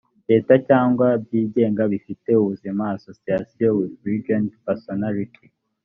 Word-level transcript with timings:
leta 0.29 0.53
cyangwa 0.67 1.07
byigenga 1.23 1.83
bifite 1.93 2.29
ubuzima 2.41 2.83
associations 2.97 3.71
with 3.79 3.93
legal 4.11 4.43
personality 4.65 5.45